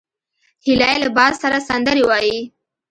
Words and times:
هیلۍ 0.65 0.95
له 1.03 1.09
باد 1.17 1.33
سره 1.43 1.57
سندرې 1.69 2.03
وايي 2.09 2.37